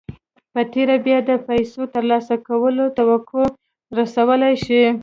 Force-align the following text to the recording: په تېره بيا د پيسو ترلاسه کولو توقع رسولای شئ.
په 0.53 0.61
تېره 0.73 0.95
بيا 1.05 1.17
د 1.29 1.31
پيسو 1.47 1.81
ترلاسه 1.95 2.35
کولو 2.47 2.85
توقع 2.97 3.45
رسولای 3.99 4.53
شئ. 4.65 4.83